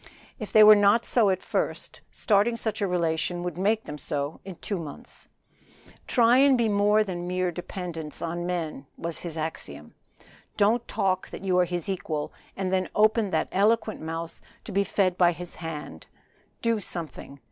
If 0.39 0.51
they 0.51 0.63
were 0.63 0.75
not 0.75 1.05
so 1.05 1.29
at 1.29 1.43
first 1.43 2.01
starting 2.09 2.55
such 2.55 2.81
a 2.81 2.87
relation 2.87 3.43
would 3.43 3.55
make 3.55 3.83
them 3.83 3.99
so 3.99 4.39
in 4.43 4.55
two 4.55 4.79
months. 4.79 5.27
"Try 6.07 6.39
and 6.39 6.57
be 6.57 6.67
more 6.69 7.03
than 7.03 7.27
mere 7.27 7.51
dependents 7.51 8.19
on 8.19 8.47
men," 8.47 8.87
was 8.97 9.19
his 9.19 9.37
axiom. 9.37 9.93
"Don't 10.57 10.87
talk 10.87 11.29
that 11.29 11.43
you 11.43 11.59
are 11.59 11.65
his 11.65 11.87
equal, 11.87 12.33
and 12.57 12.73
then 12.73 12.89
open 12.95 13.29
that 13.29 13.49
eloquent 13.51 14.01
mouth 14.01 14.41
to 14.63 14.71
be 14.71 14.83
fed 14.83 15.19
by 15.19 15.33
his 15.33 15.53
hand 15.61 16.07
do 16.63 16.79
something! 16.79 17.39